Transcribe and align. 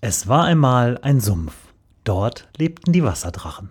Es 0.00 0.28
war 0.28 0.44
einmal 0.44 0.96
ein 1.02 1.20
Sumpf. 1.20 1.54
Dort 2.04 2.48
lebten 2.56 2.92
die 2.92 3.02
Wasserdrachen. 3.02 3.70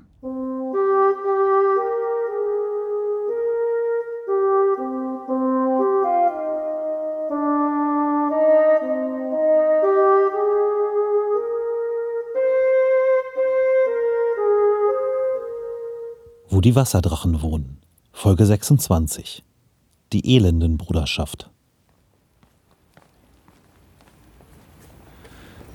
Wo 16.50 16.60
die 16.60 16.76
Wasserdrachen 16.76 17.42
wohnen. 17.42 17.78
Folge 18.12 18.46
26. 18.46 19.46
Die 20.12 20.36
Elendenbruderschaft. 20.36 21.50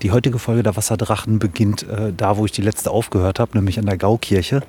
Die 0.02 0.10
heutige 0.10 0.40
Folge 0.40 0.64
der 0.64 0.74
Wasserdrachen 0.74 1.38
beginnt 1.38 1.84
äh, 1.84 2.12
da, 2.12 2.36
wo 2.36 2.44
ich 2.44 2.50
die 2.50 2.60
letzte 2.60 2.90
aufgehört 2.90 3.38
habe, 3.38 3.56
nämlich 3.56 3.78
an 3.78 3.86
der 3.86 3.96
Gaukirche. 3.96 4.62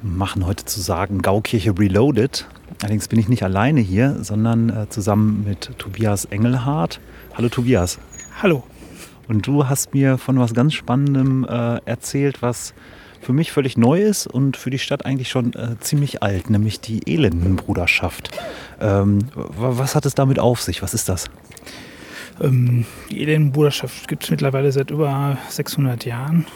Wir 0.00 0.10
machen 0.10 0.46
heute 0.46 0.64
zu 0.64 0.80
sagen 0.80 1.20
Gaukirche 1.20 1.78
Reloaded. 1.78 2.46
Allerdings 2.80 3.08
bin 3.08 3.18
ich 3.18 3.28
nicht 3.28 3.42
alleine 3.42 3.82
hier, 3.82 4.24
sondern 4.24 4.70
äh, 4.70 4.88
zusammen 4.88 5.44
mit 5.46 5.72
Tobias 5.76 6.24
Engelhardt. 6.24 6.98
Hallo 7.34 7.50
Tobias. 7.50 7.98
Hallo. 8.40 8.62
Und 9.28 9.46
du 9.46 9.68
hast 9.68 9.92
mir 9.92 10.16
von 10.16 10.38
was 10.38 10.54
ganz 10.54 10.72
Spannendem 10.72 11.44
äh, 11.44 11.80
erzählt, 11.84 12.40
was 12.40 12.72
für 13.20 13.34
mich 13.34 13.52
völlig 13.52 13.76
neu 13.76 14.00
ist 14.00 14.26
und 14.26 14.56
für 14.56 14.70
die 14.70 14.78
Stadt 14.78 15.04
eigentlich 15.04 15.28
schon 15.28 15.52
äh, 15.52 15.78
ziemlich 15.80 16.22
alt, 16.22 16.48
nämlich 16.48 16.80
die 16.80 17.06
Elendenbruderschaft. 17.06 18.30
Ähm, 18.80 19.18
was 19.34 19.94
hat 19.94 20.06
es 20.06 20.14
damit 20.14 20.38
auf 20.38 20.62
sich? 20.62 20.82
Was 20.82 20.94
ist 20.94 21.10
das? 21.10 21.28
Ähm, 22.42 22.84
die 23.10 23.22
Elendenbruderschaft 23.22 24.08
gibt 24.08 24.24
es 24.24 24.30
mittlerweile 24.30 24.72
seit 24.72 24.90
über 24.90 25.38
600 25.48 26.04
Jahren. 26.04 26.46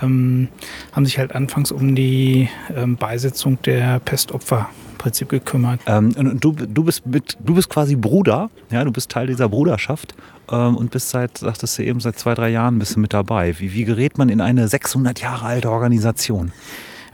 Ähm, 0.00 0.48
haben 0.92 1.04
sich 1.04 1.18
halt 1.18 1.34
anfangs 1.34 1.72
um 1.72 1.94
die 1.94 2.48
ähm, 2.74 2.96
Beisetzung 2.96 3.60
der 3.62 4.00
Pestopfer 4.00 4.70
im 4.92 4.98
Prinzip 4.98 5.28
gekümmert. 5.28 5.80
Ähm, 5.86 6.14
und 6.16 6.42
du, 6.42 6.52
du, 6.52 6.84
bist 6.84 7.04
mit, 7.06 7.36
du 7.44 7.54
bist 7.54 7.68
quasi 7.68 7.96
Bruder, 7.96 8.50
ja, 8.70 8.84
du 8.84 8.92
bist 8.92 9.10
Teil 9.10 9.26
dieser 9.26 9.48
Bruderschaft 9.48 10.14
ähm, 10.50 10.76
und 10.76 10.90
bist 10.92 11.10
seit, 11.10 11.38
sagtest 11.38 11.78
du 11.78 11.84
eben, 11.84 12.00
seit 12.00 12.18
zwei, 12.18 12.34
drei 12.34 12.50
Jahren 12.50 12.78
bist 12.78 12.96
du 12.96 13.00
mit 13.00 13.12
dabei. 13.12 13.58
Wie, 13.58 13.74
wie 13.74 13.84
gerät 13.84 14.18
man 14.18 14.28
in 14.28 14.40
eine 14.40 14.68
600 14.68 15.20
Jahre 15.20 15.46
alte 15.46 15.70
Organisation? 15.70 16.52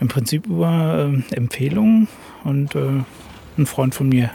Im 0.01 0.09
Prinzip 0.09 0.47
über 0.47 1.11
äh, 1.31 1.35
Empfehlungen 1.35 2.07
und 2.45 2.77
äh, 2.77 3.03
ein 3.57 3.67
Freund 3.67 3.95
von 3.95 4.09
mir 4.09 4.31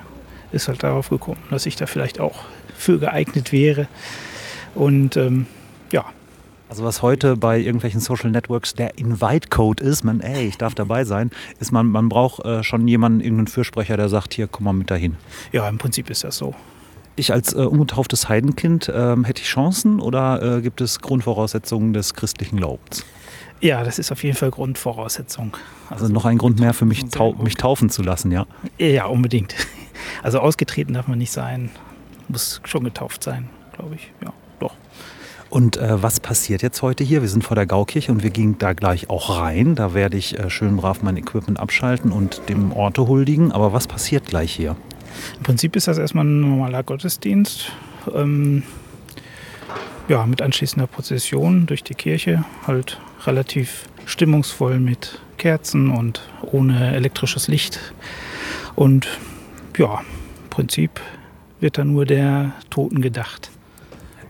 ist 0.53 0.67
halt 0.67 0.83
darauf 0.83 1.09
gekommen, 1.09 1.39
dass 1.49 1.65
ich 1.65 1.75
da 1.75 1.85
vielleicht 1.85 2.19
auch 2.19 2.45
für 2.75 2.99
geeignet 2.99 3.51
wäre. 3.51 3.87
Und 4.75 5.17
ähm, 5.17 5.45
ja. 5.91 6.05
Also 6.69 6.83
was 6.83 7.01
heute 7.03 7.37
bei 7.37 7.59
irgendwelchen 7.59 7.99
Social 7.99 8.31
Networks 8.31 8.73
der 8.73 8.97
Invite-Code 8.97 9.83
ist, 9.83 10.03
man, 10.03 10.21
ey, 10.21 10.47
ich 10.47 10.57
darf 10.57 10.73
dabei 10.73 11.03
sein, 11.03 11.29
ist 11.59 11.71
man, 11.71 11.87
man 11.87 12.09
braucht 12.09 12.43
äh, 12.45 12.63
schon 12.63 12.87
jemanden, 12.87 13.21
irgendeinen 13.21 13.47
Fürsprecher, 13.47 13.95
der 13.95 14.09
sagt, 14.09 14.33
hier, 14.33 14.47
komm 14.47 14.65
mal 14.65 14.73
mit 14.73 14.89
dahin. 14.89 15.15
Ja, 15.51 15.69
im 15.69 15.77
Prinzip 15.77 16.09
ist 16.09 16.23
das 16.23 16.37
so. 16.37 16.55
Ich 17.15 17.31
als 17.31 17.53
äh, 17.53 17.57
ungetauftes 17.57 18.27
Heidenkind, 18.27 18.89
äh, 18.89 19.15
hätte 19.23 19.41
ich 19.43 19.47
Chancen 19.47 19.99
oder 19.99 20.57
äh, 20.57 20.61
gibt 20.61 20.81
es 20.81 20.99
Grundvoraussetzungen 20.99 21.93
des 21.93 22.15
christlichen 22.15 22.57
Glaubens? 22.57 23.05
Ja, 23.61 23.83
das 23.83 23.99
ist 23.99 24.11
auf 24.11 24.23
jeden 24.23 24.35
Fall 24.35 24.49
Grundvoraussetzung. 24.49 25.55
Also, 25.89 26.05
also 26.05 26.13
noch 26.13 26.25
ein 26.25 26.39
Grund 26.39 26.59
mehr 26.59 26.73
für 26.73 26.85
mich, 26.85 27.05
tau 27.05 27.33
mich 27.33 27.55
taufen 27.55 27.89
zu 27.91 28.01
lassen, 28.01 28.31
ja? 28.31 28.47
Ja, 28.79 29.05
unbedingt. 29.05 29.53
Also 30.21 30.39
ausgetreten 30.39 30.93
darf 30.93 31.07
man 31.07 31.17
nicht 31.17 31.31
sein 31.31 31.69
muss 32.27 32.61
schon 32.65 32.83
getauft 32.83 33.23
sein, 33.23 33.49
glaube 33.73 33.95
ich. 33.95 34.11
Ja, 34.23 34.33
doch. 34.59 34.73
Und 35.49 35.77
äh, 35.77 36.01
was 36.01 36.19
passiert 36.19 36.63
jetzt 36.63 36.81
heute 36.81 37.03
hier? 37.03 37.21
Wir 37.21 37.29
sind 37.29 37.43
vor 37.43 37.55
der 37.55 37.67
Gaukirche 37.67 38.11
und 38.11 38.23
wir 38.23 38.31
gehen 38.31 38.57
da 38.57 38.73
gleich 38.73 39.09
auch 39.09 39.39
rein. 39.39 39.75
Da 39.75 39.93
werde 39.93 40.17
ich 40.17 40.37
äh, 40.39 40.49
schön 40.49 40.77
brav 40.77 41.03
mein 41.03 41.15
Equipment 41.15 41.59
abschalten 41.59 42.11
und 42.11 42.41
dem 42.49 42.71
Orte 42.71 43.07
huldigen. 43.07 43.51
Aber 43.51 43.71
was 43.71 43.87
passiert 43.87 44.25
gleich 44.25 44.51
hier? 44.51 44.75
Im 45.37 45.43
Prinzip 45.43 45.75
ist 45.75 45.87
das 45.87 45.99
erstmal 45.99 46.25
ein 46.25 46.41
normaler 46.41 46.81
Gottesdienst. 46.81 47.71
Ähm, 48.13 48.63
ja, 50.07 50.25
mit 50.25 50.41
anschließender 50.41 50.87
Prozession 50.87 51.67
durch 51.67 51.83
die 51.83 51.93
Kirche. 51.93 52.45
Halt 52.65 52.99
relativ 53.25 53.87
stimmungsvoll 54.05 54.79
mit 54.79 55.19
Kerzen 55.37 55.91
und 55.91 56.21
ohne 56.41 56.95
elektrisches 56.95 57.47
Licht. 57.47 57.79
Und 58.75 59.07
ja, 59.79 60.01
im 60.43 60.49
Prinzip 60.49 60.99
wird 61.59 61.77
da 61.77 61.85
nur 61.85 62.05
der 62.05 62.51
Toten 62.69 63.01
gedacht. 63.01 63.51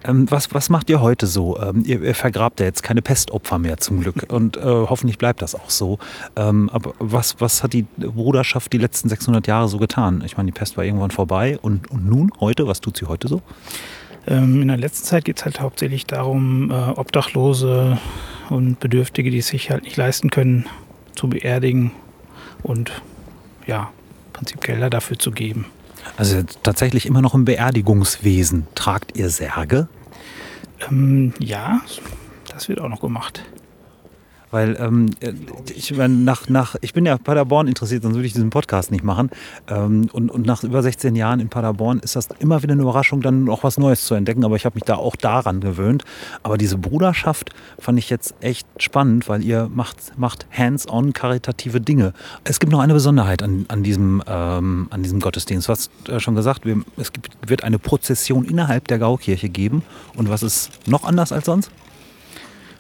Ähm, 0.05 0.29
was, 0.29 0.53
was 0.53 0.69
macht 0.69 0.89
ihr 0.89 1.01
heute 1.01 1.27
so? 1.27 1.59
Ähm, 1.59 1.83
ihr, 1.85 2.01
ihr, 2.01 2.15
vergrabt 2.15 2.59
ja 2.59 2.65
jetzt 2.65 2.83
keine 2.83 3.01
Pestopfer 3.01 3.57
mehr 3.57 3.77
zum 3.77 4.01
Glück 4.01 4.25
und 4.31 4.57
äh, 4.57 4.61
hoffentlich 4.61 5.17
bleibt 5.17 5.41
das 5.41 5.55
auch 5.55 5.69
so. 5.69 5.99
Ähm, 6.35 6.69
aber 6.71 6.93
was, 6.99 7.39
was 7.39 7.63
hat 7.63 7.73
die 7.73 7.85
Bruderschaft 7.97 8.73
die 8.73 8.77
letzten 8.77 9.09
600 9.09 9.47
Jahre 9.47 9.67
so 9.67 9.77
getan? 9.77 10.21
Ich 10.25 10.37
meine, 10.37 10.51
die 10.51 10.57
Pest 10.57 10.77
war 10.77 10.83
irgendwann 10.83 11.11
vorbei 11.11 11.57
und, 11.61 11.89
und 11.89 12.05
nun, 12.05 12.31
heute, 12.39 12.67
was 12.67 12.81
tut 12.81 12.97
sie 12.97 13.05
heute 13.05 13.27
so? 13.27 13.41
Ähm, 14.27 14.61
in 14.61 14.67
der 14.67 14.77
letzten 14.77 15.05
Zeit 15.05 15.25
geht 15.25 15.37
es 15.37 15.45
halt 15.45 15.59
hauptsächlich 15.59 16.05
darum, 16.05 16.71
äh, 16.71 16.73
Obdachlose 16.73 17.97
und 18.49 18.79
Bedürftige, 18.79 19.31
die 19.31 19.39
es 19.39 19.47
sich 19.47 19.69
halt 19.69 19.83
nicht 19.83 19.97
leisten 19.97 20.29
können, 20.29 20.65
zu 21.15 21.29
beerdigen 21.29 21.91
und 22.61 22.91
ja, 23.67 23.91
Prinzip 24.33 24.61
Gelder 24.61 24.89
dafür 24.89 25.17
zu 25.17 25.31
geben. 25.31 25.67
Also 26.17 26.43
tatsächlich 26.63 27.05
immer 27.05 27.21
noch 27.21 27.33
im 27.33 27.45
Beerdigungswesen. 27.45 28.67
Tragt 28.75 29.15
ihr 29.17 29.29
Särge? 29.29 29.87
Ähm, 30.89 31.33
ja, 31.39 31.81
das 32.51 32.69
wird 32.69 32.81
auch 32.81 32.89
noch 32.89 33.01
gemacht. 33.01 33.43
Weil 34.53 34.77
ähm, 34.79 35.07
ich, 35.75 35.91
nach, 35.97 36.47
nach, 36.47 36.75
ich 36.81 36.93
bin 36.93 37.07
ja 37.07 37.17
Paderborn 37.17 37.67
interessiert, 37.67 38.03
sonst 38.03 38.13
würde 38.13 38.27
ich 38.27 38.33
diesen 38.33 38.51
Podcast 38.51 38.91
nicht 38.91 39.03
machen. 39.03 39.31
Ähm, 39.67 40.09
und, 40.13 40.29
und 40.29 40.45
nach 40.45 40.63
über 40.63 40.83
16 40.83 41.15
Jahren 41.15 41.39
in 41.39 41.49
Paderborn 41.49 41.97
ist 41.97 42.15
das 42.15 42.29
immer 42.37 42.61
wieder 42.61 42.73
eine 42.73 42.83
Überraschung, 42.83 43.21
dann 43.21 43.49
auch 43.49 43.63
was 43.63 43.79
Neues 43.79 44.05
zu 44.05 44.13
entdecken. 44.13 44.45
Aber 44.45 44.55
ich 44.55 44.65
habe 44.65 44.75
mich 44.75 44.83
da 44.83 44.93
auch 44.93 45.15
daran 45.15 45.59
gewöhnt. 45.59 46.03
Aber 46.43 46.59
diese 46.59 46.77
Bruderschaft 46.77 47.49
fand 47.79 47.97
ich 47.97 48.11
jetzt 48.11 48.35
echt 48.41 48.67
spannend, 48.77 49.27
weil 49.27 49.43
ihr 49.43 49.71
macht, 49.73 49.97
macht 50.19 50.45
hands-on 50.55 51.13
karitative 51.13 51.81
Dinge. 51.81 52.13
Es 52.43 52.59
gibt 52.59 52.71
noch 52.71 52.81
eine 52.81 52.93
Besonderheit 52.93 53.41
an, 53.41 53.65
an, 53.69 53.81
diesem, 53.81 54.21
ähm, 54.27 54.85
an 54.91 55.01
diesem 55.01 55.19
Gottesdienst. 55.19 55.67
Du 55.67 55.71
hast 55.71 55.89
äh, 56.07 56.19
schon 56.19 56.35
gesagt, 56.35 56.63
wir, 56.63 56.79
es 56.97 57.11
gibt, 57.11 57.31
wird 57.49 57.63
eine 57.63 57.79
Prozession 57.79 58.45
innerhalb 58.45 58.87
der 58.87 58.99
Gaukirche 58.99 59.49
geben. 59.49 59.81
Und 60.15 60.29
was 60.29 60.43
ist 60.43 60.87
noch 60.87 61.05
anders 61.05 61.31
als 61.31 61.45
sonst? 61.45 61.71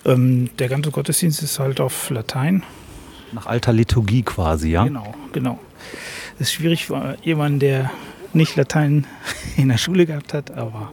Ähm, 0.05 0.49
der 0.59 0.69
ganze 0.69 0.91
Gottesdienst 0.91 1.41
ist 1.41 1.59
halt 1.59 1.79
auf 1.79 2.09
Latein. 2.09 2.63
Nach 3.31 3.45
alter 3.45 3.73
Liturgie 3.73 4.23
quasi, 4.23 4.69
ja? 4.69 4.83
Genau, 4.83 5.13
genau. 5.31 5.59
Das 6.37 6.49
ist 6.49 6.53
schwierig 6.53 6.85
für 6.85 7.17
jemanden, 7.23 7.59
der 7.59 7.91
nicht 8.33 8.55
Latein 8.55 9.05
in 9.57 9.69
der 9.69 9.77
Schule 9.77 10.05
gehabt 10.05 10.33
hat, 10.33 10.51
aber. 10.51 10.91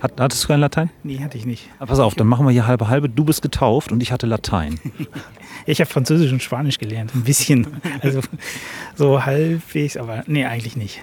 Hat, 0.00 0.18
hattest 0.18 0.44
du 0.44 0.48
kein 0.48 0.60
Latein? 0.60 0.88
Nee, 1.02 1.18
hatte 1.18 1.36
ich 1.36 1.44
nicht. 1.44 1.68
Aber 1.78 1.88
pass 1.88 1.98
auf, 1.98 2.14
dann 2.14 2.26
machen 2.26 2.46
wir 2.46 2.52
hier 2.52 2.66
halbe 2.66 2.88
halbe. 2.88 3.10
Du 3.10 3.24
bist 3.24 3.42
getauft 3.42 3.92
und 3.92 4.02
ich 4.02 4.12
hatte 4.12 4.26
Latein. 4.26 4.80
ich 5.66 5.80
habe 5.80 5.90
Französisch 5.90 6.32
und 6.32 6.42
Spanisch 6.42 6.78
gelernt, 6.78 7.14
ein 7.14 7.24
bisschen. 7.24 7.66
Also 8.00 8.20
so 8.94 9.26
halbwegs, 9.26 9.98
aber 9.98 10.24
nee, 10.26 10.46
eigentlich 10.46 10.76
nicht. 10.76 11.02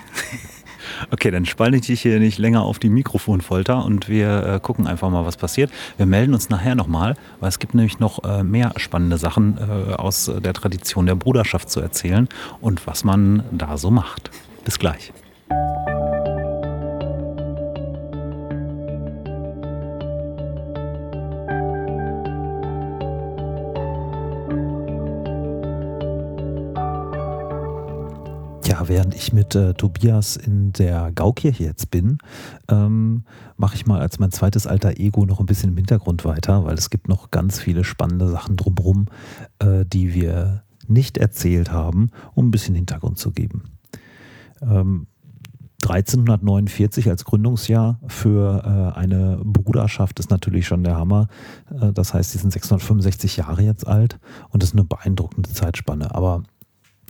Okay, 1.11 1.31
dann 1.31 1.45
spalte 1.45 1.77
ich 1.77 1.87
dich 1.87 2.01
hier 2.01 2.19
nicht 2.19 2.37
länger 2.37 2.63
auf 2.63 2.79
die 2.79 2.89
Mikrofonfolter 2.89 3.83
und 3.85 4.09
wir 4.09 4.43
äh, 4.43 4.59
gucken 4.59 4.87
einfach 4.87 5.09
mal, 5.09 5.25
was 5.25 5.37
passiert. 5.37 5.71
Wir 5.97 6.05
melden 6.05 6.33
uns 6.33 6.49
nachher 6.49 6.75
nochmal, 6.75 7.15
weil 7.39 7.49
es 7.49 7.59
gibt 7.59 7.73
nämlich 7.73 7.99
noch 7.99 8.23
äh, 8.23 8.43
mehr 8.43 8.73
spannende 8.77 9.17
Sachen 9.17 9.57
äh, 9.57 9.93
aus 9.93 10.31
der 10.43 10.53
Tradition 10.53 11.05
der 11.05 11.15
Bruderschaft 11.15 11.69
zu 11.69 11.79
erzählen 11.79 12.27
und 12.61 12.87
was 12.87 13.03
man 13.03 13.43
da 13.51 13.77
so 13.77 13.91
macht. 13.91 14.31
Bis 14.63 14.79
gleich. 14.79 15.13
Während 28.87 29.13
ich 29.13 29.33
mit 29.33 29.53
äh, 29.53 29.73
Tobias 29.73 30.37
in 30.37 30.71
der 30.71 31.11
Gaukirche 31.11 31.63
jetzt 31.63 31.91
bin, 31.91 32.19
ähm, 32.69 33.23
mache 33.57 33.75
ich 33.75 33.85
mal 33.85 33.99
als 33.99 34.17
mein 34.17 34.31
zweites 34.31 34.65
alter 34.65 34.97
Ego 34.97 35.25
noch 35.25 35.41
ein 35.41 35.45
bisschen 35.45 35.71
im 35.71 35.77
Hintergrund 35.77 36.23
weiter, 36.23 36.63
weil 36.63 36.75
es 36.75 36.89
gibt 36.89 37.09
noch 37.09 37.29
ganz 37.29 37.59
viele 37.59 37.83
spannende 37.83 38.29
Sachen 38.29 38.55
drumherum, 38.55 39.07
äh, 39.59 39.83
die 39.85 40.13
wir 40.13 40.63
nicht 40.87 41.17
erzählt 41.17 41.71
haben, 41.71 42.11
um 42.33 42.47
ein 42.47 42.51
bisschen 42.51 42.75
Hintergrund 42.75 43.17
zu 43.17 43.31
geben. 43.31 43.63
Ähm, 44.61 45.07
1349 45.83 47.09
als 47.09 47.23
Gründungsjahr 47.23 47.99
für 48.07 48.93
äh, 48.95 48.97
eine 48.97 49.39
Bruderschaft 49.43 50.19
ist 50.19 50.31
natürlich 50.31 50.65
schon 50.65 50.83
der 50.83 50.95
Hammer. 50.95 51.27
Äh, 51.69 51.93
das 51.93 52.13
heißt, 52.13 52.31
sie 52.31 52.37
sind 52.39 52.51
665 52.51 53.37
Jahre 53.37 53.61
jetzt 53.61 53.85
alt 53.85 54.19
und 54.49 54.63
das 54.63 54.69
ist 54.69 54.75
eine 54.75 54.85
beeindruckende 54.85 55.49
Zeitspanne. 55.49 56.15
Aber 56.15 56.43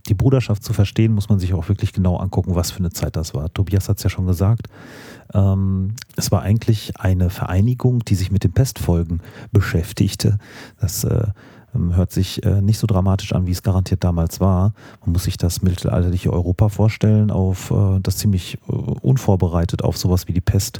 die 0.07 0.13
Bruderschaft 0.13 0.63
zu 0.63 0.73
verstehen, 0.73 1.13
muss 1.13 1.29
man 1.29 1.39
sich 1.39 1.53
auch 1.53 1.69
wirklich 1.69 1.93
genau 1.93 2.17
angucken, 2.17 2.55
was 2.55 2.71
für 2.71 2.79
eine 2.79 2.91
Zeit 2.91 3.15
das 3.15 3.33
war. 3.33 3.53
Tobias 3.53 3.89
hat 3.89 3.97
es 3.97 4.03
ja 4.03 4.09
schon 4.09 4.27
gesagt. 4.27 4.67
Ähm, 5.33 5.95
es 6.15 6.31
war 6.31 6.41
eigentlich 6.41 6.99
eine 6.99 7.29
Vereinigung, 7.29 8.03
die 8.05 8.15
sich 8.15 8.31
mit 8.31 8.43
den 8.43 8.53
Pestfolgen 8.53 9.21
beschäftigte. 9.51 10.39
Das 10.79 11.03
äh, 11.03 11.27
ähm, 11.75 11.95
hört 11.95 12.11
sich 12.11 12.43
äh, 12.43 12.61
nicht 12.61 12.79
so 12.79 12.87
dramatisch 12.87 13.33
an, 13.33 13.47
wie 13.47 13.51
es 13.51 13.63
garantiert 13.63 14.03
damals 14.03 14.39
war. 14.39 14.73
Man 15.01 15.13
muss 15.13 15.23
sich 15.23 15.37
das 15.37 15.61
mittelalterliche 15.61 16.31
Europa 16.31 16.69
vorstellen, 16.69 17.31
auf 17.31 17.71
äh, 17.71 17.99
das 18.01 18.17
ziemlich 18.17 18.57
äh, 18.67 18.71
unvorbereitet 18.71 19.83
auf 19.83 19.97
sowas 19.97 20.27
wie 20.27 20.33
die 20.33 20.41
Pest 20.41 20.79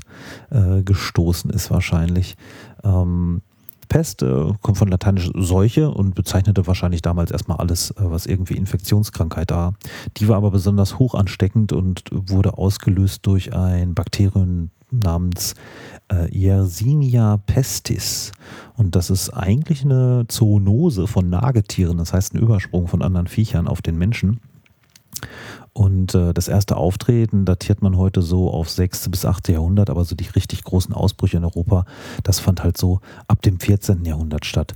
äh, 0.49 0.81
gestoßen 0.83 1.49
ist 1.51 1.71
wahrscheinlich. 1.71 2.35
Ähm, 2.83 3.41
Pest 3.87 4.21
äh, 4.23 4.53
kommt 4.61 4.77
von 4.77 4.87
lateinisch 4.87 5.29
Seuche 5.35 5.91
und 5.91 6.15
bezeichnete 6.15 6.67
wahrscheinlich 6.67 7.01
damals 7.01 7.31
erstmal 7.31 7.57
alles, 7.57 7.91
äh, 7.91 7.95
was 7.99 8.25
irgendwie 8.25 8.55
Infektionskrankheit 8.55 9.51
war. 9.51 9.73
Die 10.17 10.27
war 10.27 10.37
aber 10.37 10.51
besonders 10.51 10.99
hoch 10.99 11.15
ansteckend 11.15 11.73
und 11.73 12.03
wurde 12.11 12.57
ausgelöst 12.57 13.25
durch 13.25 13.53
ein 13.53 13.93
Bakterium 13.93 14.69
namens 14.91 15.53
äh, 16.11 16.29
Yersinia 16.31 17.37
pestis. 17.45 18.31
Und 18.75 18.95
das 18.95 19.09
ist 19.09 19.29
eigentlich 19.31 19.83
eine 19.83 20.25
Zoonose 20.27 21.07
von 21.07 21.29
Nagetieren, 21.29 21.97
das 21.97 22.13
heißt 22.13 22.33
ein 22.33 22.39
Übersprung 22.39 22.87
von 22.87 23.01
anderen 23.01 23.27
Viechern 23.27 23.67
auf 23.67 23.81
den 23.81 23.97
Menschen. 23.97 24.39
Und 25.77 26.15
äh, 26.15 26.33
das 26.33 26.47
erste 26.47 26.75
Auftreten 26.75 27.45
datiert 27.45 27.83
man 27.83 27.97
heute 27.97 28.23
so 28.23 28.49
auf 28.49 28.67
6. 28.67 29.09
bis 29.09 29.25
8. 29.25 29.49
Jahrhundert, 29.49 29.91
aber 29.91 30.05
so 30.05 30.15
die 30.15 30.25
richtig 30.25 30.63
großen 30.63 30.91
Ausbrüche 30.91 31.37
in 31.37 31.43
Europa, 31.43 31.85
das 32.23 32.39
fand 32.39 32.63
halt 32.63 32.77
so 32.77 32.99
ab 33.27 33.43
dem 33.43 33.59
14. 33.59 34.03
Jahrhundert 34.03 34.47
statt. 34.47 34.73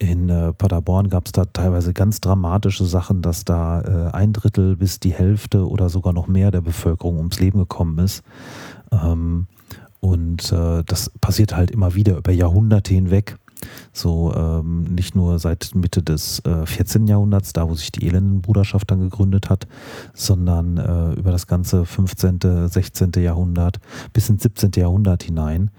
In 0.00 0.28
äh, 0.28 0.52
Paderborn 0.52 1.08
gab 1.08 1.26
es 1.26 1.32
da 1.32 1.44
teilweise 1.44 1.92
ganz 1.92 2.20
dramatische 2.20 2.84
Sachen, 2.84 3.22
dass 3.22 3.44
da 3.44 3.82
äh, 3.82 4.10
ein 4.12 4.32
Drittel 4.32 4.74
bis 4.74 4.98
die 4.98 5.12
Hälfte 5.12 5.68
oder 5.68 5.88
sogar 5.88 6.12
noch 6.12 6.26
mehr 6.26 6.50
der 6.50 6.62
Bevölkerung 6.62 7.18
ums 7.18 7.38
Leben 7.38 7.60
gekommen 7.60 8.00
ist. 8.00 8.24
Ähm, 8.90 9.46
und 10.00 10.50
äh, 10.50 10.82
das 10.84 11.12
passiert 11.20 11.54
halt 11.54 11.70
immer 11.70 11.94
wieder 11.94 12.16
über 12.16 12.32
Jahrhunderte 12.32 12.92
hinweg. 12.92 13.36
So 13.92 14.34
ähm, 14.34 14.84
nicht 14.84 15.14
nur 15.14 15.38
seit 15.38 15.74
Mitte 15.74 16.02
des 16.02 16.40
äh, 16.40 16.66
14. 16.66 17.06
Jahrhunderts, 17.06 17.52
da 17.52 17.68
wo 17.68 17.74
sich 17.74 17.92
die 17.92 18.06
Elendenbruderschaft 18.06 18.90
dann 18.90 19.00
gegründet 19.00 19.50
hat, 19.50 19.66
sondern 20.14 20.76
äh, 20.76 21.18
über 21.18 21.30
das 21.30 21.46
ganze 21.46 21.84
15., 21.84 22.68
16. 22.68 23.12
Jahrhundert 23.16 23.78
bis 24.12 24.28
ins 24.28 24.42
17. 24.42 24.72
Jahrhundert 24.76 25.22
hinein. 25.22 25.70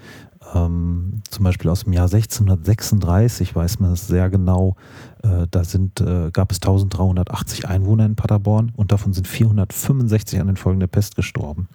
Ähm, 0.53 1.21
zum 1.29 1.43
Beispiel 1.43 1.69
aus 1.69 1.83
dem 1.83 1.93
Jahr 1.93 2.11
1636 2.11 3.55
weiß 3.55 3.79
man 3.79 3.93
es 3.93 4.07
sehr 4.07 4.29
genau. 4.29 4.75
Äh, 5.23 5.47
da 5.49 5.63
sind, 5.63 6.01
äh, 6.01 6.29
gab 6.31 6.51
es 6.51 6.57
1380 6.57 7.69
Einwohner 7.69 8.05
in 8.05 8.15
Paderborn 8.15 8.71
und 8.75 8.91
davon 8.91 9.13
sind 9.13 9.27
465 9.27 10.39
an 10.39 10.45
den 10.47 10.57
Folgen 10.57 10.79
der 10.79 10.87
Pest 10.87 11.15
gestorben. 11.15 11.67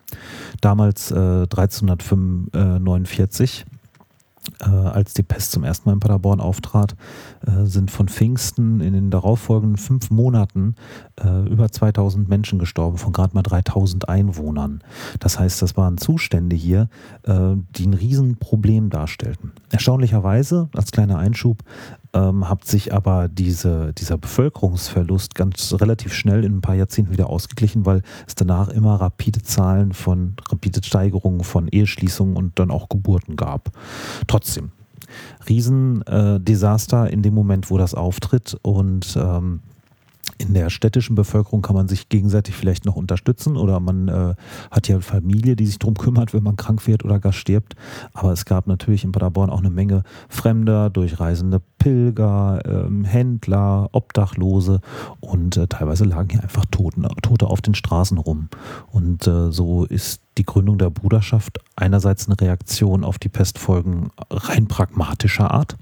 Damals 0.61 1.11
äh, 1.11 1.15
1349 1.15 3.65
äh, 4.61 4.69
als 4.69 5.15
die 5.15 5.23
Pest 5.23 5.53
zum 5.53 5.65
ersten 5.65 5.89
Mal 5.89 5.95
in 5.95 6.01
Paderborn 6.01 6.41
auftrat, 6.41 6.97
äh, 7.47 7.65
sind 7.65 7.91
von 7.91 8.09
Pfingsten 8.09 8.81
in 8.81 8.93
den 8.93 9.11
darauffolgenden 9.11 9.77
fünf 9.77 10.11
Monaten 10.11 10.75
äh, 11.23 11.49
über 11.49 11.71
2000 11.71 12.29
Menschen 12.29 12.59
gestorben, 12.59 12.99
von 12.99 13.13
gerade 13.13 13.35
mal 13.35 13.43
3000 13.43 14.09
Einwohnern. 14.09 14.83
Das 15.21 15.39
heißt, 15.39 15.63
das 15.63 15.77
waren 15.77 15.99
Zustände 15.99 16.57
hier, 16.57 16.89
äh, 17.25 17.55
die 17.77 17.87
ein 17.87 17.95
Riesenproblem 17.95 18.91
darstellten. 18.91 19.53
Erstaunlicherweise, 19.71 20.69
als 20.75 20.93
kleiner 20.93 21.19
Einschub, 21.19 21.63
ähm, 22.17 22.49
hat 22.49 22.65
sich 22.65 22.95
aber 22.95 23.29
diese, 23.29 23.93
dieser 23.93 24.17
Bevölkerungsverlust 24.17 25.35
ganz 25.35 25.75
relativ 25.79 26.15
schnell 26.15 26.45
in 26.45 26.57
ein 26.57 26.61
paar 26.61 26.75
Jahrzehnten 26.75 27.13
wieder 27.13 27.29
ausgeglichen, 27.29 27.85
weil 27.85 28.03
es 28.27 28.35
danach 28.35 28.69
immer 28.69 28.95
rapide 28.97 29.43
Zahlen 29.43 29.93
von, 29.93 30.35
rapide 30.51 30.83
Steigerungen 30.83 31.45
von 31.45 31.69
Eheschließungen 31.69 32.37
und 32.37 32.59
dann 32.59 32.71
auch 32.71 32.89
Geburten 32.89 33.37
gab. 33.37 33.71
Trotzdem, 34.27 34.71
Riesendesaster 35.49 37.11
in 37.11 37.23
dem 37.23 37.35
Moment, 37.35 37.71
wo 37.71 37.79
das 37.79 37.95
auftritt 37.95 38.57
und 38.63 39.17
ähm, 39.21 39.61
in 40.39 40.55
der 40.55 40.71
städtischen 40.71 41.15
Bevölkerung 41.15 41.63
kann 41.63 41.77
man 41.77 41.89
sich 41.89 42.09
gegenseitig 42.09 42.55
vielleicht 42.55 42.85
noch 42.85 42.97
unterstützen 42.97 43.57
oder 43.57 43.81
man 43.81 44.09
äh, 44.09 44.35
hat 44.71 44.89
ja 44.89 45.01
Familie, 45.01 45.57
die 45.57 45.67
sich 45.67 45.79
darum 45.79 45.95
kümmert, 45.95 46.35
wenn 46.35 46.43
man 46.43 46.57
krank 46.57 46.87
wird 46.87 47.05
oder 47.05 47.19
gar 47.19 47.33
stirbt. 47.33 47.75
Aber 48.13 48.33
es 48.33 48.45
gab 48.45 48.67
natürlich 48.67 49.05
in 49.05 49.13
Paderborn 49.13 49.51
auch 49.51 49.61
eine 49.61 49.71
Menge 49.71 50.03
Fremder, 50.29 50.91
durchreisende 50.91 51.61
Pilger, 51.79 52.61
ähm, 52.67 53.05
Händler, 53.05 53.89
Obdachlose 53.93 54.81
und 55.21 55.57
äh, 55.57 55.67
teilweise 55.67 56.05
lagen 56.05 56.31
hier 56.31 56.43
einfach 56.43 56.65
Toten, 56.71 57.07
Tote 57.23 57.47
auf 57.47 57.63
den 57.63 57.75
Straßen 57.75 58.19
rum. 58.19 58.49
Und 58.91 59.27
äh, 59.27 59.51
so 59.53 59.85
ist 59.85 60.21
die 60.39 60.45
Gründung 60.45 60.79
der 60.79 60.91
Bruderschaft 60.91 61.61
einerseits 61.77 62.27
eine 62.27 62.41
Reaktion 62.41 63.05
auf 63.05 63.19
die 63.19 63.29
Pestfolgen 63.29 64.11
rein 64.31 64.67
pragmatischer 64.69 65.51
Art 65.51 65.77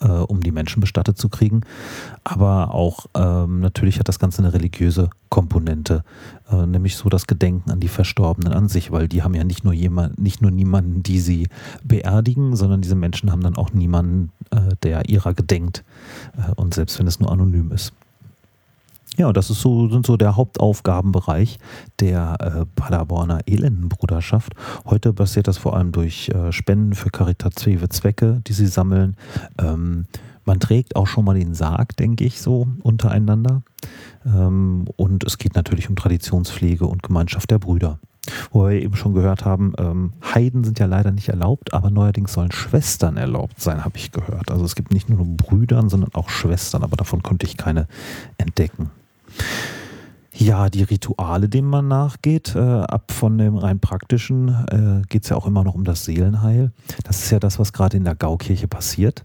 äh, 0.00 0.08
um 0.08 0.40
die 0.40 0.52
Menschen 0.52 0.80
bestattet 0.80 1.18
zu 1.18 1.28
kriegen. 1.28 1.62
Aber 2.24 2.74
auch 2.74 3.06
ähm, 3.14 3.60
natürlich 3.60 3.98
hat 3.98 4.08
das 4.08 4.18
Ganze 4.18 4.42
eine 4.42 4.52
religiöse 4.52 5.10
Komponente, 5.28 6.04
äh, 6.50 6.66
nämlich 6.66 6.96
so 6.96 7.08
das 7.08 7.26
Gedenken 7.26 7.70
an 7.70 7.80
die 7.80 7.88
Verstorbenen 7.88 8.52
an 8.52 8.68
sich, 8.68 8.90
weil 8.90 9.08
die 9.08 9.22
haben 9.22 9.34
ja 9.34 9.44
nicht 9.44 9.64
nur 9.64 9.72
jemand, 9.72 10.18
nicht 10.18 10.42
nur 10.42 10.50
niemanden, 10.50 11.02
die 11.02 11.20
sie 11.20 11.48
beerdigen, 11.84 12.56
sondern 12.56 12.80
diese 12.80 12.96
Menschen 12.96 13.30
haben 13.30 13.42
dann 13.42 13.56
auch 13.56 13.72
niemanden, 13.72 14.32
äh, 14.50 14.74
der 14.82 15.08
ihrer 15.08 15.34
gedenkt. 15.34 15.84
Äh, 16.36 16.52
und 16.56 16.74
selbst 16.74 16.98
wenn 16.98 17.06
es 17.06 17.20
nur 17.20 17.30
anonym 17.30 17.72
ist. 17.72 17.92
Ja, 19.16 19.32
das 19.32 19.50
ist 19.50 19.60
so, 19.60 19.88
sind 19.88 20.06
so 20.06 20.16
der 20.16 20.36
Hauptaufgabenbereich 20.36 21.58
der 21.98 22.36
äh, 22.40 22.66
Paderborner 22.74 23.40
Elendenbruderschaft. 23.46 24.54
Heute 24.86 25.12
passiert 25.12 25.48
das 25.48 25.58
vor 25.58 25.76
allem 25.76 25.92
durch 25.92 26.28
äh, 26.28 26.52
Spenden 26.52 26.94
für 26.94 27.10
karitative 27.10 27.88
Zwecke, 27.88 28.40
die 28.46 28.52
sie 28.52 28.66
sammeln. 28.66 29.16
Ähm, 29.58 30.06
man 30.44 30.58
trägt 30.58 30.96
auch 30.96 31.06
schon 31.06 31.24
mal 31.24 31.38
den 31.38 31.54
Sarg, 31.54 31.96
denke 31.96 32.24
ich, 32.24 32.40
so 32.40 32.68
untereinander. 32.82 33.62
Ähm, 34.24 34.86
und 34.96 35.24
es 35.24 35.38
geht 35.38 35.54
natürlich 35.54 35.88
um 35.90 35.96
Traditionspflege 35.96 36.86
und 36.86 37.02
Gemeinschaft 37.02 37.50
der 37.50 37.58
Brüder. 37.58 37.98
Wo 38.52 38.66
wir 38.66 38.80
eben 38.80 38.96
schon 38.96 39.14
gehört 39.14 39.44
haben, 39.44 39.72
ähm, 39.78 40.12
Heiden 40.34 40.62
sind 40.62 40.78
ja 40.78 40.86
leider 40.86 41.10
nicht 41.10 41.28
erlaubt, 41.28 41.74
aber 41.74 41.90
neuerdings 41.90 42.32
sollen 42.32 42.52
Schwestern 42.52 43.16
erlaubt 43.16 43.60
sein, 43.60 43.84
habe 43.84 43.96
ich 43.96 44.12
gehört. 44.12 44.50
Also 44.50 44.64
es 44.64 44.74
gibt 44.74 44.92
nicht 44.92 45.08
nur 45.08 45.24
Brüdern, 45.24 45.88
sondern 45.88 46.14
auch 46.14 46.28
Schwestern, 46.28 46.82
aber 46.84 46.96
davon 46.96 47.22
konnte 47.22 47.46
ich 47.46 47.56
keine 47.56 47.88
entdecken. 48.38 48.90
Ja, 50.32 50.70
die 50.70 50.84
Rituale, 50.84 51.48
denen 51.48 51.68
man 51.68 51.88
nachgeht, 51.88 52.54
äh, 52.54 52.58
ab 52.58 53.12
von 53.12 53.36
dem 53.36 53.56
rein 53.56 53.78
praktischen, 53.78 54.48
äh, 54.48 55.06
geht 55.08 55.24
es 55.24 55.28
ja 55.28 55.36
auch 55.36 55.46
immer 55.46 55.64
noch 55.64 55.74
um 55.74 55.84
das 55.84 56.04
Seelenheil. 56.04 56.72
Das 57.04 57.22
ist 57.24 57.30
ja 57.30 57.38
das, 57.38 57.58
was 57.58 57.72
gerade 57.72 57.96
in 57.96 58.04
der 58.04 58.14
Gaukirche 58.14 58.66
passiert. 58.66 59.24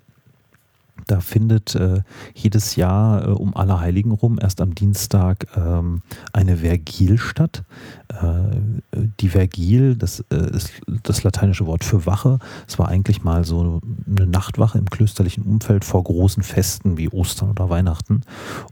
Da 1.07 1.19
findet 1.19 1.75
äh, 1.75 2.01
jedes 2.33 2.75
Jahr 2.75 3.27
äh, 3.27 3.31
um 3.31 3.55
Allerheiligen 3.55 4.11
rum, 4.11 4.39
erst 4.41 4.61
am 4.61 4.73
Dienstag, 4.73 5.45
ähm, 5.55 6.01
eine 6.33 6.57
Vergil 6.57 7.17
statt. 7.17 7.63
Äh, 8.09 8.99
die 9.19 9.29
Vergil, 9.29 9.95
das 9.95 10.21
äh, 10.31 10.55
ist 10.55 10.71
das 11.03 11.23
lateinische 11.23 11.65
Wort 11.65 11.83
für 11.83 12.05
Wache. 12.05 12.39
Es 12.67 12.79
war 12.79 12.87
eigentlich 12.87 13.23
mal 13.23 13.43
so 13.43 13.81
eine 14.07 14.25
Nachtwache 14.25 14.77
im 14.77 14.89
klösterlichen 14.89 15.43
Umfeld 15.43 15.85
vor 15.85 16.03
großen 16.03 16.43
Festen 16.43 16.97
wie 16.97 17.09
Ostern 17.09 17.51
oder 17.51 17.69
Weihnachten 17.69 18.21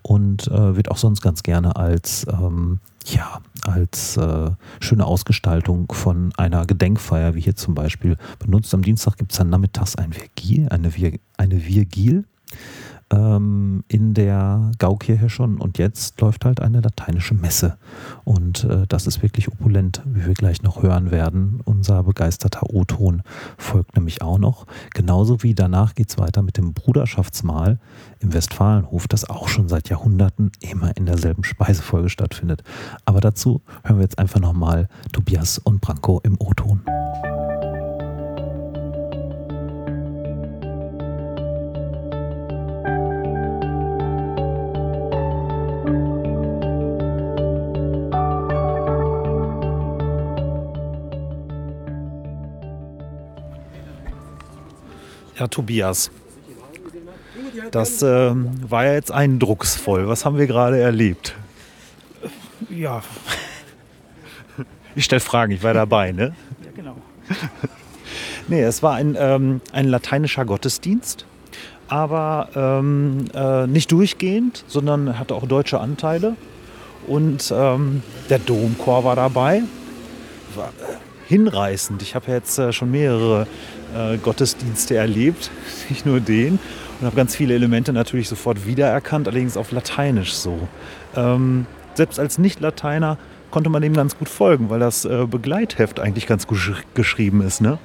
und 0.01 0.47
äh, 0.47 0.75
wird 0.75 0.89
auch 0.89 0.97
sonst 0.97 1.21
ganz 1.21 1.43
gerne 1.43 1.75
als 1.75 2.25
ähm, 2.27 2.79
ja, 3.05 3.41
als 3.65 4.17
äh, 4.17 4.51
schöne 4.79 5.05
Ausgestaltung 5.05 5.91
von 5.91 6.31
einer 6.37 6.65
Gedenkfeier, 6.65 7.35
wie 7.35 7.41
hier 7.41 7.55
zum 7.55 7.75
Beispiel 7.75 8.17
benutzt. 8.39 8.73
Am 8.73 8.81
Dienstag 8.81 9.17
gibt 9.17 9.31
es 9.31 9.37
dann 9.37 9.49
nachmittags 9.49 9.95
ein 9.95 10.13
Virgil, 10.15 10.69
eine, 10.69 10.91
Vir 10.91 11.19
eine 11.37 11.65
Virgil 11.65 12.25
ähm, 13.13 13.83
in 13.87 14.13
der 14.13 14.71
Gaukirche 14.79 15.29
schon 15.29 15.57
und 15.57 15.77
jetzt 15.77 16.19
läuft 16.21 16.45
halt 16.45 16.61
eine 16.61 16.81
lateinische 16.81 17.35
Messe 17.35 17.77
und 18.23 18.63
äh, 18.63 18.85
das 18.87 19.07
ist 19.07 19.21
wirklich 19.21 19.47
opulent, 19.49 20.01
wie 20.05 20.25
wir 20.25 20.33
gleich 20.33 20.63
noch 20.63 20.81
hören 20.81 21.11
werden. 21.11 21.61
Unser 21.65 22.03
begeisterter 22.03 22.73
O-Ton 22.73 23.21
folgt 23.57 23.95
nämlich 23.95 24.21
auch 24.21 24.37
noch. 24.37 24.65
Genauso 24.93 25.43
wie 25.43 25.53
danach 25.53 25.93
geht 25.95 26.09
es 26.09 26.17
weiter 26.17 26.41
mit 26.41 26.57
dem 26.57 26.73
Bruderschaftsmahl 26.73 27.79
im 28.19 28.33
Westfalenhof, 28.33 29.07
das 29.07 29.29
auch 29.29 29.47
schon 29.47 29.67
seit 29.67 29.89
Jahrhunderten 29.89 30.51
immer 30.59 30.95
in 30.97 31.05
derselben 31.05 31.43
Speisefolge 31.43 32.09
stattfindet. 32.09 32.63
Aber 33.05 33.19
dazu 33.19 33.61
hören 33.83 33.97
wir 33.97 34.03
jetzt 34.03 34.19
einfach 34.19 34.39
nochmal 34.39 34.87
Tobias 35.11 35.59
und 35.59 35.81
Branko 35.81 36.21
im 36.23 36.37
O-Ton. 36.39 36.81
Tobias. 55.53 56.11
Das 57.71 58.01
äh, 58.01 58.31
war 58.35 58.85
ja 58.85 58.93
jetzt 58.93 59.11
eindrucksvoll. 59.11 60.07
Was 60.07 60.25
haben 60.25 60.37
wir 60.37 60.47
gerade 60.47 60.79
erlebt? 60.79 61.35
Ja, 62.69 63.01
Ich 64.95 65.05
stelle 65.05 65.19
Fragen, 65.19 65.51
ich 65.51 65.63
war 65.63 65.73
dabei, 65.73 66.11
ne? 66.11 66.33
ja 66.63 66.71
genau. 66.75 66.95
Nee, 68.47 68.61
es 68.61 68.83
war 68.83 68.95
ein, 68.95 69.15
ähm, 69.17 69.61
ein 69.71 69.87
lateinischer 69.87 70.45
Gottesdienst, 70.45 71.25
aber 71.87 72.49
ähm, 72.55 73.25
äh, 73.33 73.65
nicht 73.67 73.91
durchgehend, 73.91 74.65
sondern 74.67 75.17
hatte 75.17 75.33
auch 75.33 75.47
deutsche 75.47 75.79
Anteile. 75.79 76.35
Und 77.07 77.53
ähm, 77.55 78.03
der 78.29 78.39
Domchor 78.39 79.03
war 79.03 79.15
dabei. 79.15 79.63
War 80.55 80.67
äh, 80.67 80.95
hinreißend. 81.27 82.01
Ich 82.01 82.15
habe 82.15 82.27
ja 82.27 82.33
jetzt 82.35 82.59
äh, 82.59 82.71
schon 82.71 82.91
mehrere 82.91 83.47
äh, 83.95 84.17
Gottesdienste 84.17 84.95
erlebt, 84.95 85.51
nicht 85.89 86.05
nur 86.05 86.19
den. 86.19 86.59
Und 86.99 87.07
habe 87.07 87.15
ganz 87.15 87.35
viele 87.35 87.53
Elemente 87.55 87.91
natürlich 87.93 88.29
sofort 88.29 88.65
wiedererkannt, 88.65 89.27
allerdings 89.27 89.57
auf 89.57 89.71
Lateinisch 89.71 90.33
so. 90.33 90.67
Ähm, 91.15 91.65
selbst 91.95 92.19
als 92.19 92.37
Nicht-Lateiner 92.37 93.17
konnte 93.51 93.69
man 93.69 93.81
dem 93.81 93.93
ganz 93.93 94.17
gut 94.17 94.29
folgen, 94.29 94.69
weil 94.69 94.79
das 94.79 95.05
äh, 95.05 95.25
Begleitheft 95.29 95.99
eigentlich 95.99 96.25
ganz 96.27 96.47
gut 96.47 96.57
gesch- 96.57 96.83
geschrieben 96.95 97.41
ist. 97.41 97.61
Ne? 97.61 97.77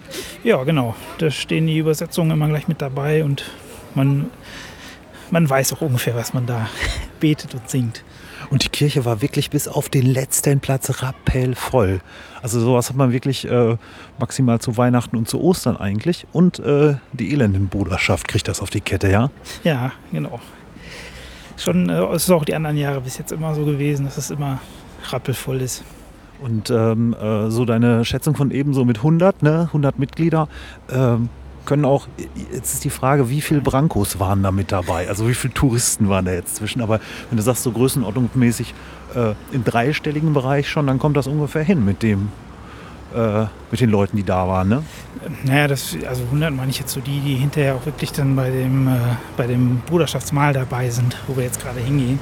Ja, 0.45 0.63
genau. 0.65 0.95
Da 1.19 1.31
stehen 1.31 1.67
die 1.67 1.79
Übersetzungen 1.79 2.31
immer 2.31 2.49
gleich 2.49 2.69
mit 2.69 2.81
dabei 2.81 3.25
und 3.25 3.45
man, 3.95 4.31
man 5.31 5.49
weiß 5.49 5.73
auch 5.75 5.81
ungefähr, 5.83 6.15
was 6.15 6.33
man 6.33 6.47
da 6.47 6.69
betet 7.21 7.55
und 7.55 7.69
singt. 7.69 8.03
Und 8.51 8.65
die 8.65 8.69
Kirche 8.69 9.05
war 9.05 9.23
wirklich 9.23 9.51
bis 9.51 9.69
auf 9.69 9.89
den 9.89 10.07
letzten 10.07 10.61
Platz 10.61 11.03
rappellvoll. 11.03 12.01
Also 12.43 12.61
sowas 12.61 12.89
hat 12.89 12.97
man 12.97 13.13
wirklich 13.13 13.49
äh, 13.49 13.77
maximal 14.19 14.61
zu 14.61 14.77
Weihnachten 14.77 15.17
und 15.17 15.29
zu 15.29 15.41
Ostern 15.41 15.77
eigentlich. 15.77 16.27
Und 16.33 16.59
äh, 16.61 16.97
die 17.13 17.33
Elendenbruderschaft 17.33 18.29
kriegt 18.29 18.49
das 18.49 18.61
auf 18.61 18.71
die 18.71 18.81
Kette, 18.81 19.11
ja? 19.11 19.31
Ja, 19.65 19.93
genau. 20.13 20.41
Schon, 21.57 21.89
äh, 21.89 22.05
es 22.15 22.25
ist 22.25 22.31
auch 22.31 22.45
die 22.45 22.55
anderen 22.55 22.77
Jahre 22.77 23.01
bis 23.01 23.19
jetzt 23.19 23.33
immer 23.33 23.55
so 23.55 23.65
gewesen, 23.65 24.05
dass 24.05 24.17
es 24.17 24.31
immer 24.31 24.61
rappelvoll 25.11 25.61
ist. 25.61 25.85
Und 26.41 26.71
ähm, 26.71 27.15
äh, 27.15 27.51
so 27.51 27.65
deine 27.65 28.05
Schätzung 28.05 28.37
von 28.37 28.53
eben 28.53 28.73
so 28.73 28.85
mit 28.85 28.99
100, 28.99 29.43
ne? 29.43 29.63
100 29.69 29.99
Mitglieder, 29.99 30.49
ähm, 30.89 31.29
können 31.69 31.85
auch, 31.85 32.09
jetzt 32.51 32.73
ist 32.73 32.85
die 32.85 32.91
Frage, 32.91 33.29
wie 33.29 33.43
viele 33.43 33.61
Brancos 33.61 34.19
waren 34.19 34.43
da 34.43 34.51
mit 34.51 34.73
dabei? 34.73 35.07
Also 35.07 35.29
wie 35.29 35.35
viele 35.35 35.53
Touristen 35.53 36.09
waren 36.09 36.25
da 36.25 36.33
jetzt 36.33 36.57
zwischen? 36.57 36.81
Aber 36.81 36.99
wenn 37.29 37.37
du 37.37 37.43
sagst, 37.43 37.63
so 37.63 37.71
größenordnungsmäßig 37.73 38.73
äh, 39.15 39.35
im 39.53 39.65
dreistelligen 39.65 40.33
Bereich 40.33 40.67
schon, 40.67 40.87
dann 40.87 40.99
kommt 40.99 41.19
das 41.19 41.27
ungefähr 41.27 41.63
hin 41.63 41.85
mit 41.85 42.03
dem, 42.03 42.31
äh, 43.15 43.45
mit 43.71 43.81
den 43.83 43.91
Leuten, 43.91 44.17
die 44.17 44.25
da 44.25 44.49
waren, 44.49 44.69
ne? 44.69 44.83
Naja, 45.45 45.69
das, 45.69 45.95
also 46.09 46.23
100 46.25 46.55
meine 46.55 46.71
ich 46.71 46.79
jetzt 46.79 46.93
so 46.93 47.01
die, 47.01 47.21
die 47.21 47.35
hinterher 47.35 47.75
auch 47.75 47.85
wirklich 47.85 48.13
dann 48.13 48.35
bei 48.35 48.51
dem, 48.51 48.89
äh, 48.89 48.93
bei 49.37 49.47
dem 49.47 49.83
Bruderschaftsmahl 49.87 50.55
dabei 50.55 50.89
sind, 50.89 51.19
wo 51.27 51.37
wir 51.37 51.45
jetzt 51.45 51.63
gerade 51.63 51.81
hingehen. 51.81 52.19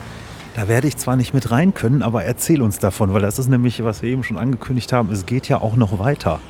Da 0.56 0.66
werde 0.66 0.88
ich 0.88 0.96
zwar 0.96 1.14
nicht 1.14 1.34
mit 1.34 1.52
rein 1.52 1.72
können, 1.72 2.02
aber 2.02 2.24
erzähl 2.24 2.62
uns 2.62 2.80
davon, 2.80 3.14
weil 3.14 3.22
das 3.22 3.38
ist 3.38 3.48
nämlich, 3.48 3.84
was 3.84 4.02
wir 4.02 4.10
eben 4.10 4.24
schon 4.24 4.38
angekündigt 4.38 4.92
haben, 4.92 5.12
es 5.12 5.24
geht 5.24 5.48
ja 5.48 5.60
auch 5.60 5.76
noch 5.76 6.00
weiter. 6.00 6.40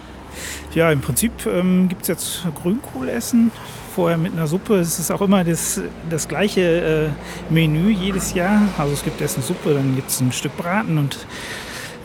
Ja, 0.75 0.91
im 0.91 1.01
Prinzip 1.01 1.33
ähm, 1.47 1.89
gibt 1.89 2.03
es 2.03 2.09
jetzt 2.09 2.43
Grünkohlessen. 2.63 3.51
Vorher 3.95 4.19
mit 4.19 4.33
einer 4.33 4.47
Suppe. 4.47 4.77
Es 4.77 4.99
ist 4.99 5.11
auch 5.11 5.23
immer 5.23 5.43
das, 5.43 5.81
das 6.11 6.29
gleiche 6.29 7.11
äh, 7.51 7.53
Menü 7.53 7.91
jedes 7.91 8.35
Jahr. 8.35 8.61
Also 8.77 8.93
es 8.93 9.03
gibt 9.03 9.21
erst 9.21 9.37
eine 9.37 9.45
Suppe, 9.45 9.75
dann 9.75 9.97
gibt 9.97 10.11
es 10.11 10.21
ein 10.21 10.33
Stück 10.33 10.57
Braten 10.57 10.99
und 10.99 11.27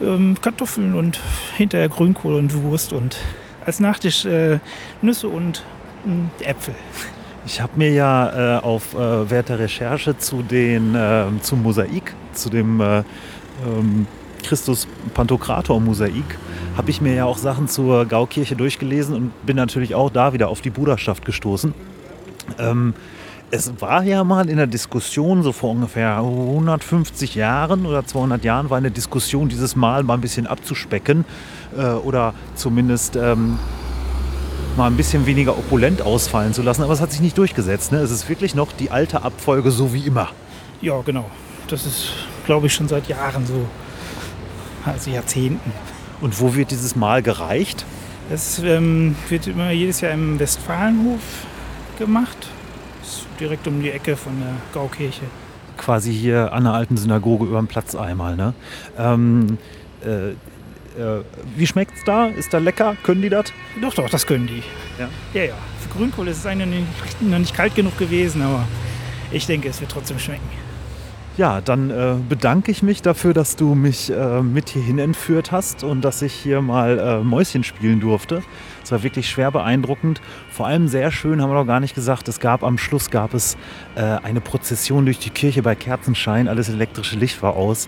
ähm, 0.01 0.37
Kartoffeln 0.41 0.95
und 0.95 1.19
hinterher 1.57 1.89
Grünkohl 1.89 2.35
und 2.35 2.53
Wurst 2.63 2.93
und 2.93 3.17
als 3.65 3.79
Nachtisch 3.79 4.25
äh, 4.25 4.59
Nüsse 5.01 5.27
und 5.27 5.63
äh, 6.39 6.45
Äpfel. 6.45 6.75
Ich 7.45 7.59
habe 7.59 7.73
mir 7.75 7.91
ja 7.91 8.57
äh, 8.57 8.61
auf 8.61 8.93
äh, 8.93 9.29
Wert 9.29 9.49
der 9.49 9.59
Recherche 9.59 10.17
zu 10.17 10.43
den, 10.43 10.95
äh, 10.95 11.25
zum 11.41 11.63
Mosaik, 11.63 12.13
zu 12.33 12.49
dem 12.49 12.79
äh, 12.79 12.99
ähm, 13.65 14.07
Christus 14.43 14.87
Pantokrator 15.13 15.79
Mosaik, 15.79 16.37
habe 16.77 16.89
ich 16.89 17.01
mir 17.01 17.13
ja 17.13 17.25
auch 17.25 17.37
Sachen 17.37 17.67
zur 17.67 18.05
Gaukirche 18.05 18.55
durchgelesen 18.55 19.15
und 19.15 19.45
bin 19.45 19.55
natürlich 19.55 19.95
auch 19.95 20.09
da 20.09 20.33
wieder 20.33 20.49
auf 20.49 20.61
die 20.61 20.69
Bruderschaft 20.69 21.25
gestoßen. 21.25 21.73
Ähm, 22.59 22.93
es 23.51 23.81
war 23.81 24.03
ja 24.03 24.23
mal 24.23 24.49
in 24.49 24.57
der 24.57 24.67
Diskussion, 24.67 25.43
so 25.43 25.51
vor 25.51 25.71
ungefähr 25.71 26.17
150 26.17 27.35
Jahren 27.35 27.85
oder 27.85 28.05
200 28.05 28.43
Jahren, 28.45 28.69
war 28.69 28.77
eine 28.77 28.91
Diskussion, 28.91 29.49
dieses 29.49 29.75
Mal 29.75 30.03
mal 30.03 30.13
ein 30.13 30.21
bisschen 30.21 30.47
abzuspecken 30.47 31.25
äh, 31.77 31.83
oder 31.83 32.33
zumindest 32.55 33.17
ähm, 33.17 33.59
mal 34.77 34.87
ein 34.87 34.95
bisschen 34.95 35.25
weniger 35.25 35.57
opulent 35.57 36.01
ausfallen 36.01 36.53
zu 36.53 36.61
lassen. 36.61 36.83
Aber 36.83 36.93
es 36.93 37.01
hat 37.01 37.11
sich 37.11 37.19
nicht 37.19 37.37
durchgesetzt. 37.37 37.91
Ne? 37.91 37.99
Es 37.99 38.11
ist 38.11 38.29
wirklich 38.29 38.55
noch 38.55 38.71
die 38.71 38.89
alte 38.89 39.23
Abfolge, 39.23 39.71
so 39.71 39.93
wie 39.93 40.07
immer. 40.07 40.29
Ja, 40.81 41.01
genau. 41.01 41.29
Das 41.67 41.85
ist, 41.85 42.13
glaube 42.45 42.67
ich, 42.67 42.73
schon 42.73 42.87
seit 42.87 43.07
Jahren 43.09 43.45
so. 43.45 43.65
Also 44.85 45.11
Jahrzehnten. 45.11 45.71
Und 46.21 46.39
wo 46.39 46.55
wird 46.55 46.71
dieses 46.71 46.95
Mal 46.95 47.23
gereicht? 47.23 47.85
Es 48.31 48.59
ähm, 48.59 49.15
wird 49.27 49.47
immer 49.47 49.71
jedes 49.71 50.01
Jahr 50.01 50.13
im 50.13 50.39
Westfalenhof 50.39 51.19
gemacht. 51.97 52.47
Ist 53.01 53.25
direkt 53.39 53.67
um 53.67 53.81
die 53.81 53.89
Ecke 53.89 54.15
von 54.15 54.39
der 54.39 54.53
Gaukirche. 54.73 55.23
Quasi 55.77 56.13
hier 56.13 56.53
an 56.53 56.63
der 56.63 56.73
alten 56.73 56.95
Synagoge 56.95 57.45
über 57.45 57.59
den 57.59 57.67
Platz 57.67 57.95
einmal. 57.95 58.35
Ne? 58.35 58.53
Ähm, 58.97 59.57
äh, 60.05 60.29
äh, 60.29 61.23
wie 61.55 61.65
schmeckt's 61.65 62.03
da? 62.05 62.27
Ist 62.27 62.53
da 62.53 62.59
lecker? 62.59 62.95
Können 63.03 63.21
die 63.21 63.29
das? 63.29 63.45
Doch, 63.81 63.93
doch, 63.93 64.09
das 64.09 64.27
können 64.27 64.47
die. 64.47 64.63
Ja. 64.99 65.09
Ja, 65.33 65.43
ja. 65.43 65.55
Für 65.79 65.97
Grünkohl 65.97 66.27
ist 66.27 66.37
es 66.37 66.45
eigentlich 66.45 66.83
noch 67.19 67.39
nicht 67.39 67.55
kalt 67.55 67.73
genug 67.75 67.97
gewesen, 67.97 68.41
aber 68.43 68.67
ich 69.31 69.47
denke, 69.47 69.69
es 69.69 69.81
wird 69.81 69.91
trotzdem 69.91 70.19
schmecken. 70.19 70.47
Ja, 71.37 71.61
dann 71.61 71.89
äh, 71.89 72.15
bedanke 72.27 72.71
ich 72.71 72.83
mich 72.83 73.01
dafür, 73.01 73.33
dass 73.33 73.55
du 73.55 73.73
mich 73.73 74.11
äh, 74.11 74.41
mit 74.41 74.67
hierhin 74.67 74.99
entführt 74.99 75.53
hast 75.53 75.83
und 75.85 76.01
dass 76.01 76.21
ich 76.21 76.33
hier 76.33 76.61
mal 76.61 76.99
äh, 76.99 77.23
Mäuschen 77.23 77.63
spielen 77.63 78.01
durfte. 78.01 78.43
Es 78.83 78.91
war 78.91 79.01
wirklich 79.01 79.29
schwer 79.29 79.49
beeindruckend. 79.49 80.19
Vor 80.49 80.67
allem 80.67 80.89
sehr 80.89 81.09
schön, 81.09 81.41
haben 81.41 81.49
wir 81.49 81.53
noch 81.53 81.65
gar 81.65 81.79
nicht 81.79 81.95
gesagt, 81.95 82.27
es 82.27 82.41
gab 82.41 82.63
am 82.63 82.77
Schluss 82.77 83.11
gab 83.11 83.33
es 83.33 83.55
äh, 83.95 84.01
eine 84.01 84.41
Prozession 84.41 85.05
durch 85.05 85.19
die 85.19 85.29
Kirche 85.29 85.63
bei 85.63 85.73
Kerzenschein. 85.73 86.49
Alles 86.49 86.67
elektrische 86.67 87.15
Licht 87.15 87.41
war 87.41 87.55
aus. 87.55 87.87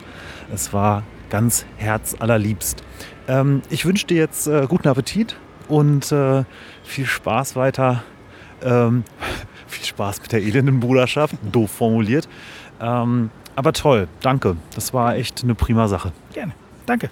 Es 0.53 0.71
war 0.71 1.03
ganz 1.29 1.65
herzallerliebst. 1.75 2.81
Ähm, 3.27 3.61
ich 3.69 3.85
wünsche 3.85 4.07
dir 4.07 4.17
jetzt 4.17 4.47
äh, 4.47 4.67
guten 4.69 4.87
Appetit 4.87 5.35
und 5.67 6.13
äh, 6.13 6.45
viel 6.83 7.05
Spaß 7.05 7.57
weiter. 7.57 8.03
Ähm, 8.63 9.03
viel 9.67 9.85
Spaß 9.85 10.21
mit 10.21 10.31
der 10.31 10.41
elenden 10.41 10.79
Bruderschaft, 10.79 11.35
doof 11.51 11.71
formuliert. 11.71 12.29
Ähm, 12.83 13.31
aber 13.55 13.73
toll, 13.73 14.07
danke. 14.21 14.55
Das 14.75 14.93
war 14.93 15.15
echt 15.15 15.43
eine 15.43 15.55
prima 15.55 15.87
Sache. 15.87 16.11
Gerne. 16.33 16.51
Danke. 16.85 17.09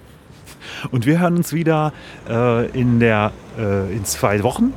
Und 0.91 1.05
wir 1.05 1.19
hören 1.19 1.37
uns 1.37 1.53
wieder 1.53 1.93
äh, 2.29 2.69
in, 2.71 2.99
der, 2.99 3.31
äh, 3.57 3.95
in 3.95 4.03
zwei 4.05 4.43
Wochen. 4.43 4.73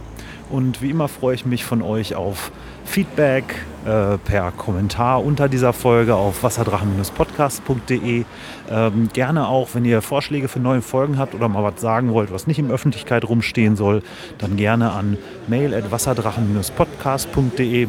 Und 0.50 0.80
wie 0.82 0.90
immer 0.90 1.08
freue 1.08 1.34
ich 1.34 1.46
mich 1.46 1.64
von 1.64 1.82
euch 1.82 2.14
auf 2.14 2.52
Feedback 2.84 3.64
äh, 3.86 4.18
per 4.18 4.52
Kommentar 4.52 5.24
unter 5.24 5.48
dieser 5.48 5.72
Folge 5.72 6.14
auf 6.14 6.42
wasserdrachen-podcast.de. 6.42 8.26
Ähm, 8.70 9.08
gerne 9.12 9.48
auch, 9.48 9.70
wenn 9.72 9.86
ihr 9.86 10.02
Vorschläge 10.02 10.48
für 10.48 10.60
neue 10.60 10.82
Folgen 10.82 11.16
habt 11.18 11.34
oder 11.34 11.48
mal 11.48 11.64
was 11.64 11.80
sagen 11.80 12.12
wollt, 12.12 12.30
was 12.30 12.46
nicht 12.46 12.58
in 12.58 12.70
Öffentlichkeit 12.70 13.26
rumstehen 13.26 13.76
soll, 13.76 14.02
dann 14.38 14.56
gerne 14.56 14.92
an 14.92 15.16
mail.wasserdrachen-podcast.de 15.48 17.88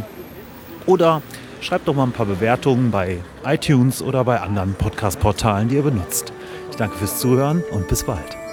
oder 0.86 1.22
schreibt 1.62 1.88
doch 1.88 1.96
mal 1.96 2.04
ein 2.04 2.12
paar 2.12 2.26
Bewertungen 2.26 2.92
bei 2.92 3.20
iTunes 3.46 4.02
oder 4.02 4.24
bei 4.24 4.40
anderen 4.40 4.74
Podcast-Portalen, 4.74 5.70
die 5.70 5.76
ihr 5.76 5.84
benutzt. 5.84 6.34
Ich 6.70 6.78
danke 6.78 6.98
fürs 6.98 7.20
Zuhören 7.20 7.64
und 7.72 7.88
bis 7.88 8.04
bald. 8.04 8.45